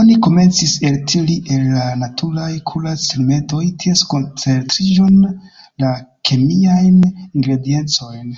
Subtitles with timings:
[0.00, 5.16] Oni komencis eltiri el la naturaj kurac-rimedoj ties koncentriĝon,
[5.86, 5.90] la
[6.30, 8.30] kemiajn ingrediencojn.